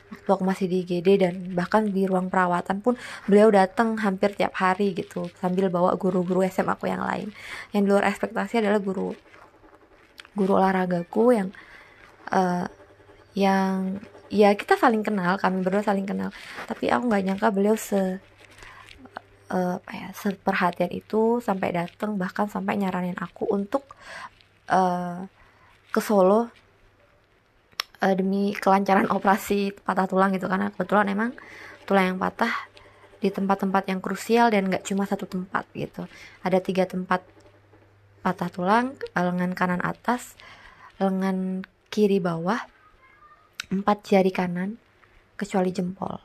waktu 0.09 0.29
aku 0.29 0.43
masih 0.43 0.65
di 0.65 0.81
IGD 0.81 1.07
dan 1.21 1.33
bahkan 1.53 1.85
di 1.85 2.09
ruang 2.09 2.33
perawatan 2.33 2.81
pun 2.81 2.97
beliau 3.29 3.53
datang 3.53 3.93
hampir 4.01 4.33
tiap 4.33 4.57
hari 4.57 4.97
gitu 4.97 5.29
sambil 5.38 5.69
bawa 5.69 5.93
guru-guru 5.93 6.41
SMA 6.49 6.73
aku 6.73 6.89
yang 6.89 7.05
lain. 7.05 7.29
Yang 7.69 7.81
di 7.85 7.89
luar 7.93 8.05
ekspektasi 8.09 8.65
adalah 8.65 8.81
guru 8.81 9.13
guru 10.33 10.57
olahragaku 10.57 11.38
yang 11.38 11.49
uh, 12.33 12.65
yang 13.38 14.01
ya 14.29 14.53
kita 14.53 14.77
saling 14.77 15.01
kenal 15.01 15.36
kami 15.41 15.65
berdua 15.65 15.83
saling 15.83 16.05
kenal. 16.05 16.29
Tapi 16.69 16.89
aku 16.93 17.09
nggak 17.09 17.24
nyangka 17.25 17.50
beliau 17.50 17.75
se 17.75 18.21
uh, 19.50 19.77
ya 19.89 20.09
seperhatian 20.13 20.93
itu 20.93 21.41
sampai 21.41 21.74
datang 21.74 22.15
bahkan 22.15 22.45
sampai 22.45 22.77
nyaranin 22.77 23.17
aku 23.17 23.50
untuk 23.50 23.83
uh, 24.69 25.25
ke 25.89 26.00
Solo 26.00 26.48
uh, 28.00 28.13
demi 28.13 28.53
kelancaran 28.53 29.09
operasi 29.09 29.74
patah 29.74 30.05
tulang 30.05 30.31
gitu 30.38 30.45
karena 30.45 30.69
kebetulan 30.74 31.09
emang 31.09 31.31
tulang 31.89 32.15
yang 32.15 32.19
patah 32.21 32.53
di 33.19 33.27
tempat-tempat 33.27 33.83
yang 33.91 34.00
krusial 34.00 34.48
dan 34.48 34.71
nggak 34.71 34.88
cuma 34.88 35.03
satu 35.03 35.27
tempat 35.27 35.67
gitu. 35.75 36.07
Ada 36.45 36.63
tiga 36.63 36.88
tempat 36.88 37.25
patah 38.24 38.48
tulang 38.51 38.95
lengan 39.15 39.51
kanan 39.57 39.81
atas 39.83 40.38
lengan 41.00 41.63
kiri 41.89 42.19
bawah 42.21 42.59
empat 43.69 43.97
jari 44.05 44.33
kanan 44.33 44.81
kecuali 45.38 45.69
jempol. 45.69 46.17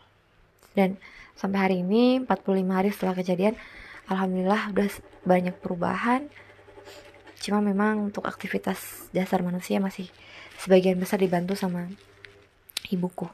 Dan 0.74 0.98
sampai 1.36 1.58
hari 1.60 1.76
ini 1.84 2.24
45 2.24 2.72
hari 2.72 2.88
setelah 2.90 3.14
kejadian 3.14 3.54
alhamdulillah 4.08 4.72
udah 4.74 4.88
banyak 5.22 5.54
perubahan. 5.60 6.26
Cuma 7.38 7.60
memang 7.60 8.08
untuk 8.10 8.24
aktivitas 8.24 9.08
dasar 9.12 9.44
manusia 9.44 9.78
masih 9.78 10.08
sebagian 10.56 10.96
besar 10.96 11.20
dibantu 11.20 11.52
sama 11.52 11.92
ibuku. 12.88 13.28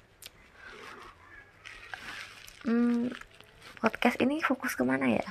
Hmm, 2.67 3.09
podcast 3.81 4.21
ini 4.21 4.43
fokus 4.45 4.77
ke 4.77 4.85
mana 4.85 5.09
ya? 5.09 5.25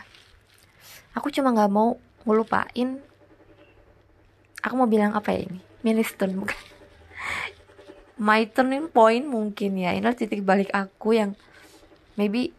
Aku 1.13 1.29
cuma 1.29 1.51
nggak 1.51 1.69
mau 1.69 1.99
ngelupain. 2.23 3.03
Aku 4.63 4.73
mau 4.75 4.89
bilang 4.89 5.13
apa 5.13 5.35
ya 5.35 5.45
ini? 5.45 5.59
Milestone 5.83 6.35
bukan? 6.35 6.78
My 8.19 8.43
turning 8.51 8.91
point 8.91 9.23
mungkin 9.23 9.79
ya 9.79 9.95
ini 9.95 10.05
titik 10.11 10.43
balik 10.43 10.69
aku 10.75 11.15
yang 11.15 11.39
maybe 12.19 12.51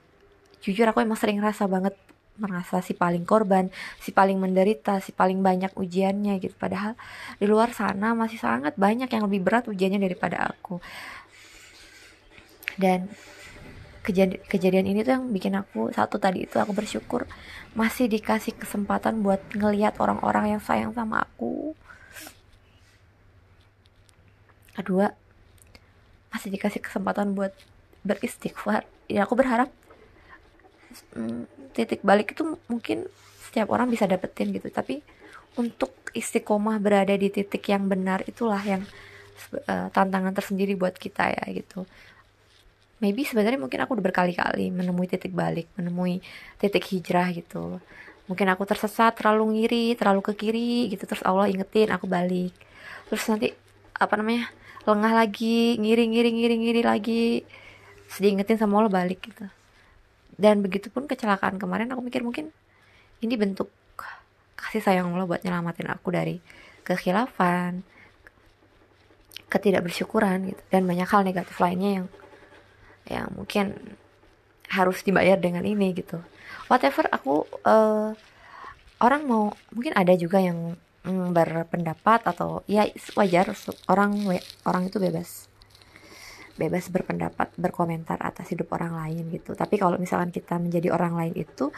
jujur 0.65 0.89
aku 0.89 1.05
emang 1.05 1.21
sering 1.21 1.41
rasa 1.41 1.69
banget 1.69 1.93
merasa 2.41 2.81
si 2.81 2.97
paling 2.97 3.29
korban, 3.29 3.69
si 4.01 4.17
paling 4.17 4.41
menderita, 4.41 4.97
si 5.05 5.13
paling 5.13 5.45
banyak 5.45 5.77
ujiannya 5.77 6.41
gitu. 6.41 6.57
Padahal 6.57 6.97
di 7.37 7.45
luar 7.45 7.77
sana 7.77 8.17
masih 8.17 8.41
sangat 8.41 8.81
banyak 8.81 9.13
yang 9.13 9.29
lebih 9.29 9.45
berat 9.45 9.69
ujiannya 9.69 10.01
daripada 10.01 10.49
aku. 10.49 10.81
Dan 12.81 13.13
kejadian, 14.01 14.41
kejadian 14.49 14.87
ini 14.89 15.05
tuh 15.05 15.21
yang 15.21 15.29
bikin 15.29 15.53
aku 15.53 15.93
satu 15.93 16.17
tadi 16.17 16.49
itu 16.49 16.57
aku 16.57 16.73
bersyukur 16.73 17.29
masih 17.77 18.09
dikasih 18.09 18.57
kesempatan 18.57 19.21
buat 19.21 19.45
ngelihat 19.53 20.01
orang-orang 20.01 20.57
yang 20.57 20.63
sayang 20.65 20.97
sama 20.97 21.29
aku. 21.29 21.77
Kedua, 24.73 25.13
masih 26.31 26.49
dikasih 26.55 26.81
kesempatan 26.83 27.35
buat 27.35 27.53
beristighfar. 28.07 28.87
Ya 29.11 29.27
aku 29.27 29.35
berharap 29.37 29.69
hmm, 31.15 31.47
titik 31.75 32.01
balik 32.07 32.33
itu 32.33 32.57
mungkin 32.71 33.07
setiap 33.51 33.71
orang 33.75 33.91
bisa 33.91 34.07
dapetin 34.07 34.55
gitu. 34.55 34.71
Tapi 34.71 35.03
untuk 35.59 35.91
istiqomah 36.15 36.79
berada 36.79 37.15
di 37.15 37.31
titik 37.31 37.67
yang 37.71 37.91
benar 37.91 38.23
itulah 38.27 38.63
yang 38.63 38.83
uh, 39.67 39.89
tantangan 39.91 40.35
tersendiri 40.35 40.79
buat 40.79 40.95
kita 40.95 41.35
ya 41.35 41.45
gitu. 41.51 41.87
Maybe 43.01 43.25
sebenarnya 43.25 43.57
mungkin 43.57 43.81
aku 43.81 43.97
udah 43.97 44.05
berkali-kali 44.13 44.69
menemui 44.69 45.09
titik 45.09 45.33
balik 45.33 45.67
menemui 45.75 46.21
titik 46.61 46.85
hijrah 46.93 47.33
gitu. 47.33 47.81
Mungkin 48.29 48.47
aku 48.55 48.63
tersesat 48.69 49.19
terlalu 49.19 49.59
ngiri 49.59 49.87
terlalu 49.99 50.21
ke 50.23 50.33
kiri 50.37 50.87
gitu 50.93 51.09
terus 51.09 51.25
Allah 51.27 51.51
ingetin 51.51 51.91
aku 51.91 52.07
balik. 52.07 52.55
Terus 53.11 53.25
nanti 53.27 53.49
apa 53.97 54.15
namanya 54.21 54.53
lengah 54.89 55.13
lagi 55.13 55.77
ngiri 55.77 56.05
ngiri 56.09 56.31
ngiri 56.33 56.57
ngiri 56.57 56.83
lagi. 56.85 57.25
Sedih 58.11 58.35
sama 58.59 58.83
Allah 58.83 58.93
balik 58.93 59.23
gitu. 59.23 59.47
Dan 60.41 60.65
begitupun 60.65 61.05
kecelakaan 61.05 61.61
kemarin 61.61 61.93
aku 61.93 62.01
mikir 62.01 62.25
mungkin 62.25 62.49
ini 63.21 63.35
bentuk 63.37 63.69
kasih 64.57 64.81
sayang 64.81 65.13
Allah 65.13 65.29
buat 65.29 65.45
nyelamatin 65.45 65.89
aku 65.89 66.13
dari 66.13 66.41
kekhilafan 66.85 67.85
ketidakbersyukuran 69.51 70.55
gitu. 70.55 70.63
Dan 70.73 70.89
banyak 70.89 71.09
hal 71.09 71.23
negatif 71.27 71.57
lainnya 71.61 72.03
yang 72.03 72.07
yang 73.11 73.29
mungkin 73.35 73.75
harus 74.71 75.03
dibayar 75.03 75.37
dengan 75.37 75.67
ini 75.67 75.91
gitu. 75.93 76.23
Whatever 76.71 77.11
aku 77.11 77.45
uh, 77.67 78.15
orang 79.03 79.23
mau 79.27 79.51
mungkin 79.75 79.93
ada 79.99 80.15
juga 80.15 80.39
yang 80.39 80.79
mm, 81.05 81.33
berpendapat 81.33 82.25
atau 82.27 82.65
ya 82.65 82.89
wajar 83.17 83.53
orang 83.89 84.13
orang 84.65 84.83
itu 84.89 84.99
bebas. 85.01 85.49
Bebas 86.57 86.93
berpendapat 86.93 87.57
berkomentar 87.57 88.21
atas 88.21 88.53
hidup 88.53 88.73
orang 88.77 88.93
lain 88.93 89.33
gitu. 89.33 89.57
Tapi 89.57 89.81
kalau 89.81 89.97
misalkan 89.97 90.29
kita 90.29 90.61
menjadi 90.61 90.93
orang 90.93 91.17
lain 91.17 91.35
itu 91.37 91.73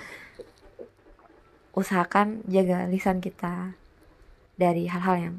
usahakan 1.73 2.45
jaga 2.51 2.85
lisan 2.91 3.23
kita 3.23 3.73
dari 4.59 4.91
hal-hal 4.91 5.17
yang 5.17 5.37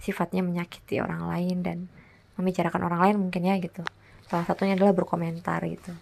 sifatnya 0.00 0.40
menyakiti 0.40 0.98
orang 0.98 1.28
lain 1.28 1.56
dan 1.60 1.78
membicarakan 2.40 2.88
orang 2.88 3.00
lain 3.04 3.16
mungkin 3.28 3.44
ya 3.44 3.60
gitu. 3.60 3.84
Salah 4.26 4.48
satunya 4.48 4.74
adalah 4.78 4.96
berkomentar 4.96 5.60
gitu 5.68 5.92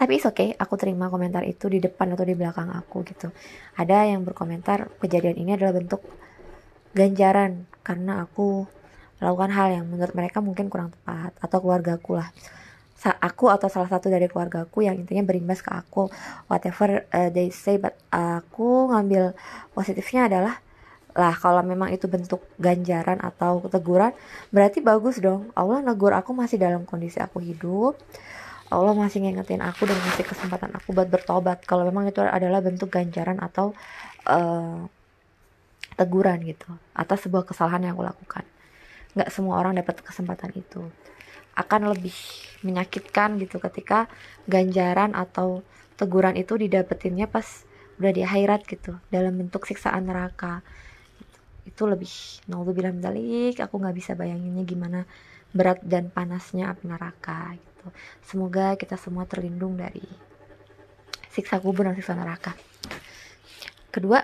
tapi 0.00 0.16
oke 0.16 0.32
okay 0.32 0.48
aku 0.56 0.80
terima 0.80 1.12
komentar 1.12 1.44
itu 1.44 1.68
di 1.68 1.76
depan 1.76 2.16
atau 2.16 2.24
di 2.24 2.32
belakang 2.32 2.72
aku 2.72 3.04
gitu. 3.04 3.28
Ada 3.76 4.08
yang 4.08 4.24
berkomentar 4.24 4.88
kejadian 4.96 5.36
ini 5.36 5.60
adalah 5.60 5.76
bentuk 5.76 6.00
ganjaran 6.96 7.68
karena 7.84 8.24
aku 8.24 8.64
melakukan 9.20 9.52
hal 9.52 9.68
yang 9.76 9.84
menurut 9.84 10.16
mereka 10.16 10.40
mungkin 10.40 10.72
kurang 10.72 10.96
tepat 10.96 11.36
atau 11.36 11.58
keluargaku 11.60 12.16
lah. 12.16 12.32
Aku 13.00 13.52
atau 13.52 13.68
salah 13.68 13.92
satu 13.92 14.08
dari 14.08 14.24
keluargaku 14.24 14.88
yang 14.88 14.96
intinya 14.96 15.20
berimbas 15.20 15.60
ke 15.60 15.68
aku 15.68 16.08
whatever 16.48 17.04
uh, 17.12 17.28
they 17.28 17.52
say 17.52 17.76
but 17.76 17.92
aku 18.08 18.88
ngambil 18.88 19.36
positifnya 19.76 20.32
adalah 20.32 20.64
lah 21.12 21.36
kalau 21.36 21.60
memang 21.60 21.92
itu 21.92 22.08
bentuk 22.08 22.40
ganjaran 22.56 23.20
atau 23.20 23.68
teguran 23.68 24.16
berarti 24.48 24.80
bagus 24.80 25.20
dong. 25.20 25.52
Allah 25.52 25.84
negur 25.84 26.16
aku 26.16 26.32
masih 26.32 26.56
dalam 26.56 26.88
kondisi 26.88 27.20
aku 27.20 27.44
hidup 27.44 28.00
Allah 28.70 28.94
masih 28.94 29.18
ngingetin 29.26 29.58
aku 29.66 29.82
dan 29.82 29.98
ngasih 29.98 30.22
kesempatan 30.30 30.70
aku 30.78 30.94
buat 30.94 31.10
bertobat. 31.10 31.66
Kalau 31.66 31.82
memang 31.82 32.06
itu 32.06 32.22
adalah 32.22 32.62
bentuk 32.62 32.86
ganjaran 32.94 33.42
atau 33.42 33.74
uh, 34.30 34.86
teguran 35.98 36.38
gitu 36.46 36.70
atas 36.94 37.26
sebuah 37.26 37.50
kesalahan 37.50 37.90
yang 37.90 37.98
aku 37.98 38.06
lakukan. 38.06 38.44
Nggak 39.18 39.30
semua 39.34 39.58
orang 39.58 39.74
dapat 39.74 39.98
kesempatan 40.06 40.54
itu. 40.54 40.86
Akan 41.58 41.90
lebih 41.90 42.14
menyakitkan 42.62 43.42
gitu 43.42 43.58
ketika 43.58 44.06
ganjaran 44.46 45.18
atau 45.18 45.66
teguran 45.98 46.38
itu 46.38 46.54
didapetinnya 46.54 47.26
pas 47.26 47.66
udah 47.98 48.14
di 48.14 48.22
akhirat 48.22 48.70
gitu 48.70 48.94
dalam 49.10 49.34
bentuk 49.34 49.66
siksaan 49.66 50.06
neraka. 50.06 50.62
Itu 51.66 51.90
lebih 51.90 52.08
bilang 52.70 53.02
dalik 53.02 53.58
aku 53.58 53.82
nggak 53.82 53.96
bisa 53.98 54.14
bayanginnya 54.14 54.62
gimana 54.62 55.00
berat 55.50 55.82
dan 55.82 56.06
panasnya 56.14 56.70
api 56.70 56.86
neraka. 56.86 57.58
gitu 57.58 57.69
semoga 58.24 58.76
kita 58.76 58.96
semua 59.00 59.24
terlindung 59.24 59.76
dari 59.76 60.04
siksa 61.30 61.62
kubur 61.62 61.86
dan 61.86 61.96
siksa 61.96 62.18
neraka. 62.18 62.54
Kedua 63.90 64.22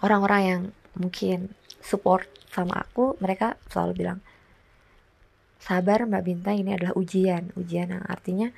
orang-orang 0.00 0.42
yang 0.42 0.62
mungkin 0.96 1.52
support 1.80 2.28
sama 2.52 2.84
aku 2.84 3.16
mereka 3.20 3.56
selalu 3.72 3.92
bilang 4.04 4.20
sabar 5.62 6.04
mbak 6.04 6.26
Bintang 6.26 6.58
ini 6.58 6.74
adalah 6.74 6.92
ujian. 6.98 7.54
Ujian 7.54 7.94
yang 7.94 8.04
artinya 8.04 8.50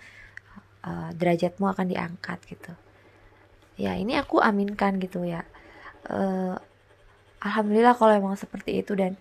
uh, 0.86 1.10
derajatmu 1.12 1.68
akan 1.68 1.86
diangkat 1.90 2.38
gitu. 2.48 2.72
Ya 3.76 3.98
ini 3.98 4.16
aku 4.16 4.38
aminkan 4.40 4.96
gitu 5.02 5.26
ya. 5.26 5.44
Uh, 6.08 6.56
alhamdulillah 7.44 7.92
kalau 7.98 8.12
emang 8.16 8.34
seperti 8.40 8.80
itu 8.80 8.96
dan 8.96 9.20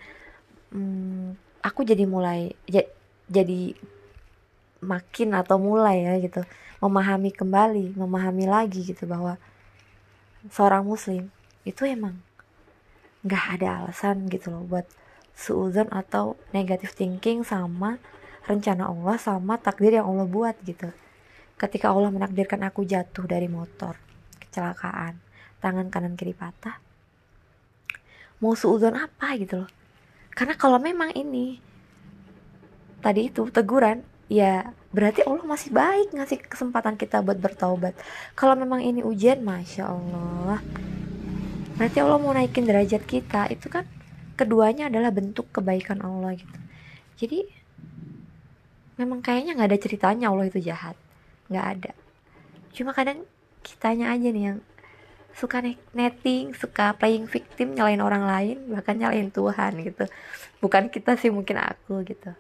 um, 0.71 1.35
aku 1.59 1.83
jadi 1.83 2.07
mulai 2.07 2.55
jadi 3.27 3.75
makin 4.83 5.33
atau 5.33 5.57
mulai 5.57 6.03
ya 6.03 6.13
gitu. 6.19 6.43
Memahami 6.83 7.31
kembali 7.31 7.95
memahami 7.95 8.45
lagi 8.45 8.83
gitu 8.83 9.07
bahwa 9.07 9.39
seorang 10.51 10.83
muslim 10.83 11.31
itu 11.63 11.87
emang 11.87 12.19
nggak 13.23 13.45
ada 13.59 13.87
alasan 13.87 14.27
gitu 14.27 14.51
loh 14.51 14.67
buat 14.67 14.83
suuzon 15.31 15.87
atau 15.95 16.35
negative 16.51 16.91
thinking 16.91 17.47
sama 17.47 17.97
rencana 18.43 18.91
Allah 18.91 19.15
sama 19.15 19.55
takdir 19.55 19.95
yang 19.95 20.11
Allah 20.11 20.27
buat 20.27 20.59
gitu. 20.67 20.91
Ketika 21.55 21.95
Allah 21.95 22.11
menakdirkan 22.11 22.59
aku 22.67 22.83
jatuh 22.83 23.23
dari 23.23 23.47
motor 23.47 23.95
kecelakaan 24.43 25.15
tangan 25.63 25.87
kanan 25.87 26.19
kiri 26.19 26.35
patah 26.35 26.75
mau 28.43 28.59
suuzon 28.59 28.99
apa 28.99 29.39
gitu 29.39 29.63
loh. 29.63 29.71
Karena 30.35 30.59
kalau 30.59 30.75
memang 30.83 31.15
ini 31.15 31.63
tadi 32.99 33.31
itu 33.31 33.47
teguran 33.47 34.03
ya 34.33 34.73
berarti 34.89 35.21
Allah 35.21 35.45
masih 35.45 35.69
baik 35.69 36.09
ngasih 36.17 36.41
kesempatan 36.49 36.97
kita 36.97 37.21
buat 37.21 37.37
bertaubat. 37.37 37.93
Kalau 38.33 38.57
memang 38.57 38.81
ini 38.81 39.05
ujian 39.05 39.45
masya 39.45 39.93
Allah. 39.93 40.57
Berarti 41.77 41.97
Allah 42.01 42.17
mau 42.17 42.33
naikin 42.33 42.65
derajat 42.65 43.05
kita. 43.05 43.45
Itu 43.53 43.69
kan 43.69 43.85
keduanya 44.33 44.89
adalah 44.89 45.13
bentuk 45.13 45.53
kebaikan 45.53 46.01
Allah 46.01 46.33
gitu. 46.33 46.59
Jadi 47.21 47.45
memang 48.97 49.21
kayaknya 49.21 49.53
nggak 49.53 49.69
ada 49.69 49.79
ceritanya 49.79 50.25
Allah 50.33 50.49
itu 50.49 50.57
jahat. 50.57 50.97
Nggak 51.53 51.65
ada. 51.77 51.91
Cuma 52.73 52.89
kadang 52.97 53.21
kitanya 53.61 54.09
aja 54.09 54.33
nih 54.33 54.43
yang 54.49 54.59
suka 55.33 55.65
netting 55.97 56.53
suka 56.53 56.93
playing 56.93 57.25
victim 57.25 57.73
nyalain 57.73 58.01
orang 58.05 58.21
lain 58.25 58.57
bahkan 58.69 58.97
nyalain 58.97 59.29
Tuhan 59.29 59.77
gitu. 59.81 60.05
Bukan 60.57 60.89
kita 60.89 61.17
sih 61.21 61.29
mungkin 61.29 61.57
aku 61.57 62.01
gitu 62.05 62.33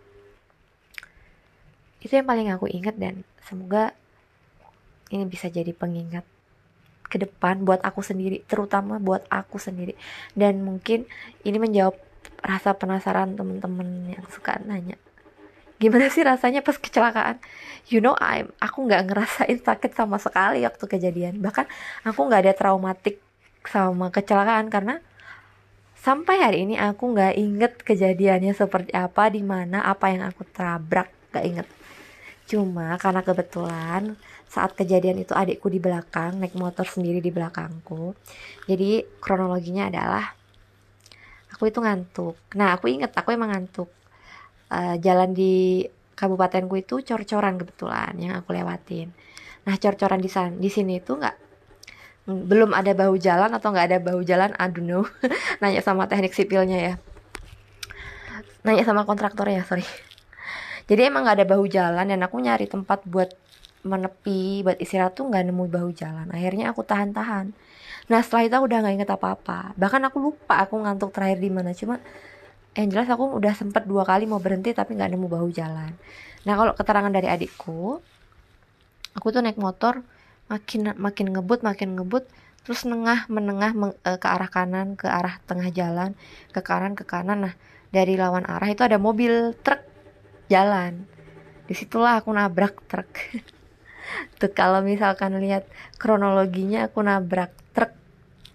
itu 2.03 2.11
yang 2.11 2.27
paling 2.27 2.51
aku 2.51 2.67
ingat 2.67 2.99
dan 2.99 3.23
semoga 3.47 3.95
ini 5.09 5.23
bisa 5.23 5.47
jadi 5.47 5.71
pengingat 5.71 6.27
ke 7.07 7.21
depan 7.21 7.63
buat 7.63 7.79
aku 7.79 8.03
sendiri 8.03 8.43
terutama 8.43 8.99
buat 8.99 9.23
aku 9.31 9.55
sendiri. 9.55 9.95
Dan 10.35 10.67
mungkin 10.67 11.07
ini 11.47 11.57
menjawab 11.57 11.95
rasa 12.43 12.75
penasaran 12.75 13.39
temen-temen 13.39 14.19
yang 14.19 14.25
suka 14.27 14.59
nanya 14.67 14.99
gimana 15.83 16.07
sih 16.07 16.23
rasanya 16.23 16.63
pas 16.63 16.79
kecelakaan? 16.79 17.43
You 17.91 17.99
know 17.99 18.15
I'm 18.15 18.55
aku 18.63 18.87
nggak 18.87 19.03
ngerasain 19.11 19.59
sakit 19.59 19.91
sama 19.91 20.15
sekali 20.15 20.63
waktu 20.63 20.85
kejadian. 20.87 21.43
Bahkan 21.43 21.67
aku 22.07 22.19
nggak 22.23 22.47
ada 22.47 22.53
traumatik 22.55 23.19
sama 23.67 24.07
kecelakaan 24.07 24.71
karena 24.71 25.03
sampai 25.99 26.39
hari 26.39 26.57
ini 26.63 26.79
aku 26.79 27.11
nggak 27.11 27.35
inget 27.35 27.73
kejadiannya 27.83 28.55
seperti 28.55 28.95
apa 28.95 29.27
di 29.27 29.43
mana 29.43 29.83
apa 29.83 30.11
yang 30.11 30.23
aku 30.23 30.47
tabrak 30.51 31.11
nggak 31.31 31.45
inget 31.47 31.67
cuma 32.43 32.99
karena 32.99 33.21
kebetulan 33.23 34.19
saat 34.51 34.77
kejadian 34.77 35.23
itu 35.23 35.33
adikku 35.33 35.71
di 35.71 35.81
belakang 35.81 36.37
naik 36.37 36.53
motor 36.53 36.85
sendiri 36.85 37.23
di 37.23 37.31
belakangku 37.33 38.13
jadi 38.69 39.07
kronologinya 39.23 39.89
adalah 39.89 40.35
aku 41.55 41.71
itu 41.71 41.79
ngantuk 41.79 42.35
nah 42.53 42.75
aku 42.75 42.91
inget 42.91 43.15
aku 43.15 43.33
emang 43.33 43.55
ngantuk 43.55 43.89
uh, 44.73 44.95
jalan 44.99 45.31
di 45.31 45.85
kabupatenku 46.13 46.77
itu 46.77 47.01
cor-coran 47.01 47.57
kebetulan 47.57 48.13
yang 48.17 48.33
aku 48.37 48.53
lewatin. 48.53 49.09
Nah 49.65 49.75
cor-coran 49.81 50.21
di 50.21 50.29
sana 50.29 50.53
di 50.53 50.69
sini 50.69 51.01
itu 51.01 51.17
nggak 51.17 51.35
belum 52.23 52.71
ada 52.71 52.95
bahu 52.95 53.19
jalan 53.19 53.51
atau 53.51 53.75
nggak 53.75 53.87
ada 53.91 53.99
bahu 53.99 54.23
jalan, 54.23 54.55
I 54.55 54.71
don't 54.71 54.87
know. 54.87 55.03
Nanya 55.61 55.83
sama 55.83 56.07
teknik 56.07 56.31
sipilnya 56.31 56.79
ya. 56.79 56.93
Nanya 58.63 58.87
sama 58.87 59.03
kontraktor 59.03 59.51
ya, 59.51 59.67
sorry. 59.67 59.83
Jadi 60.89 61.01
emang 61.07 61.27
nggak 61.27 61.37
ada 61.43 61.47
bahu 61.47 61.65
jalan 61.67 62.05
dan 62.07 62.19
aku 62.23 62.37
nyari 62.43 62.67
tempat 62.67 63.03
buat 63.07 63.31
menepi, 63.83 64.63
buat 64.63 64.79
istirahat 64.79 65.15
tuh 65.15 65.27
nggak 65.27 65.51
nemu 65.51 65.65
bahu 65.67 65.89
jalan. 65.95 66.27
Akhirnya 66.31 66.71
aku 66.71 66.83
tahan-tahan. 66.83 67.51
Nah 68.11 68.19
setelah 68.19 68.43
itu 68.47 68.55
aku 68.55 68.65
udah 68.67 68.79
nggak 68.83 68.95
inget 68.99 69.11
apa-apa. 69.11 69.75
Bahkan 69.75 70.01
aku 70.11 70.17
lupa 70.19 70.63
aku 70.63 70.79
ngantuk 70.79 71.11
terakhir 71.15 71.39
di 71.39 71.51
mana. 71.51 71.71
Cuma 71.71 71.99
yang 72.73 72.89
jelas 72.89 73.07
aku 73.09 73.37
udah 73.37 73.53
sempet 73.53 73.85
dua 73.85 74.01
kali 74.01 74.25
mau 74.25 74.41
berhenti 74.41 74.73
tapi 74.73 74.97
nggak 74.97 75.13
nemu 75.13 75.27
bahu 75.29 75.47
jalan 75.53 75.93
nah 76.43 76.57
kalau 76.57 76.73
keterangan 76.73 77.13
dari 77.13 77.29
adikku 77.29 78.01
aku 79.13 79.27
tuh 79.29 79.45
naik 79.45 79.61
motor 79.61 80.01
makin 80.49 80.97
makin 80.97 81.27
ngebut 81.31 81.61
makin 81.61 81.95
ngebut 81.95 82.25
terus 82.63 82.87
nengah 82.87 83.27
menengah 83.27 83.71
meng, 83.75 83.93
e, 84.01 84.11
ke 84.17 84.27
arah 84.27 84.49
kanan 84.49 84.97
ke 84.97 85.07
arah 85.07 85.37
tengah 85.45 85.69
jalan 85.69 86.17
ke 86.51 86.59
kanan 86.65 86.97
ke 86.97 87.05
kanan 87.05 87.47
nah 87.47 87.53
dari 87.93 88.17
lawan 88.17 88.43
arah 88.49 88.67
itu 88.73 88.81
ada 88.81 88.97
mobil 88.97 89.53
truk 89.61 89.79
jalan. 90.53 91.09
Di 91.65 91.73
situlah 91.73 92.21
aku 92.21 92.29
nabrak 92.29 92.85
truk. 92.85 93.09
Tuh 94.39 94.51
kalau 94.53 94.85
misalkan 94.85 95.33
lihat 95.41 95.65
kronologinya 95.97 96.85
aku 96.85 97.01
nabrak 97.01 97.49
truk 97.73 97.97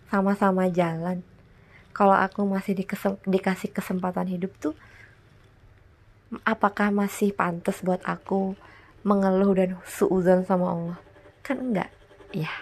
sama-sama 0.07 0.71
jalan. 0.71 1.27
Kalau 1.91 2.15
aku 2.15 2.47
masih 2.47 2.79
dikesem, 2.79 3.19
dikasih 3.27 3.75
kesempatan 3.75 4.31
hidup 4.31 4.55
tuh 4.63 4.79
apakah 6.47 6.95
masih 6.95 7.35
pantas 7.35 7.83
buat 7.83 7.99
aku 8.07 8.55
mengeluh 9.03 9.51
dan 9.57 9.71
suuzon 9.83 10.47
sama 10.47 10.71
Allah? 10.71 10.99
Kan 11.43 11.73
enggak. 11.73 11.91
Ya. 12.31 12.53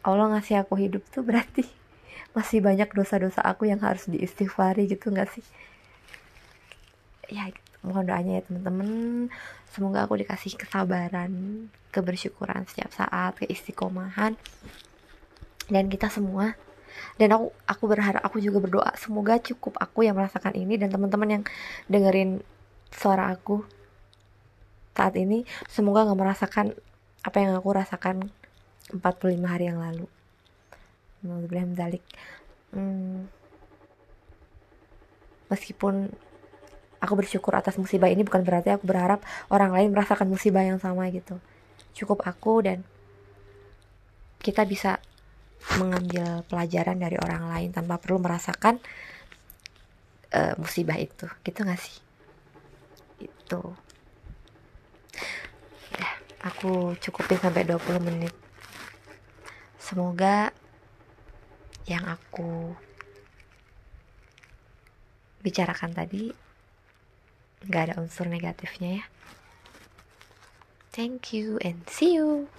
Allah 0.00 0.32
ngasih 0.32 0.64
aku 0.64 0.80
hidup 0.80 1.04
tuh 1.12 1.26
berarti 1.26 1.66
masih 2.36 2.64
banyak 2.64 2.88
dosa-dosa 2.94 3.44
aku 3.44 3.68
yang 3.68 3.84
harus 3.84 4.08
diistighfari 4.08 4.88
gitu 4.88 5.12
enggak 5.12 5.28
sih? 5.34 5.44
Ya 7.28 7.52
mohon 7.84 8.04
doanya 8.06 8.40
ya 8.40 8.42
teman-teman. 8.46 8.90
Semoga 9.70 10.04
aku 10.06 10.18
dikasih 10.18 10.58
kesabaran 10.58 11.32
kebersyukuran 11.94 12.66
setiap 12.66 12.90
saat 12.94 13.38
keistiqomahan. 13.38 14.34
Dan 15.68 15.92
kita 15.92 16.08
semua 16.08 16.56
dan 17.20 17.34
aku 17.34 17.54
aku 17.68 17.84
berharap 17.86 18.22
aku 18.24 18.42
juga 18.42 18.58
berdoa 18.58 18.90
semoga 18.98 19.38
cukup 19.38 19.78
aku 19.78 20.06
yang 20.06 20.18
merasakan 20.18 20.54
ini 20.58 20.80
dan 20.80 20.90
teman-teman 20.90 21.28
yang 21.30 21.44
dengerin 21.86 22.42
suara 22.90 23.30
aku 23.30 23.62
saat 24.98 25.14
ini 25.14 25.46
semoga 25.70 26.02
nggak 26.02 26.18
merasakan 26.18 26.74
apa 27.22 27.36
yang 27.38 27.54
aku 27.54 27.70
rasakan 27.70 28.34
45 28.90 29.46
hari 29.46 29.70
yang 29.70 29.78
lalu. 29.78 30.10
Alhamdulillah 31.22 32.02
hmm, 32.74 33.30
meskipun 35.50 36.10
aku 36.98 37.14
bersyukur 37.14 37.54
atas 37.54 37.78
musibah 37.78 38.10
ini 38.10 38.26
bukan 38.26 38.42
berarti 38.42 38.74
aku 38.74 38.84
berharap 38.86 39.22
orang 39.54 39.70
lain 39.74 39.94
merasakan 39.94 40.26
musibah 40.26 40.66
yang 40.66 40.82
sama 40.82 41.06
gitu. 41.14 41.38
Cukup 41.94 42.26
aku 42.26 42.62
dan 42.66 42.82
kita 44.42 44.62
bisa 44.66 45.02
mengambil 45.78 46.46
pelajaran 46.46 46.98
dari 46.98 47.18
orang 47.18 47.50
lain 47.50 47.70
tanpa 47.74 47.98
perlu 47.98 48.22
merasakan 48.22 48.78
uh, 50.34 50.54
musibah 50.58 50.98
itu. 50.98 51.26
Gitu 51.42 51.58
gak 51.62 51.80
sih? 51.80 51.96
Itu. 53.22 53.62
Ya 55.94 56.08
aku 56.46 56.94
cukupin 57.02 57.38
sampai 57.38 57.66
20 57.66 57.98
menit. 58.02 58.34
Semoga 59.78 60.54
yang 61.88 62.04
aku 62.04 62.76
bicarakan 65.40 65.96
tadi 65.96 66.47
nggak 67.66 67.82
ada 67.90 67.94
unsur 67.98 68.30
negatifnya 68.30 69.02
ya. 69.02 69.04
Thank 70.94 71.32
you 71.32 71.58
and 71.62 71.82
see 71.86 72.14
you 72.14 72.50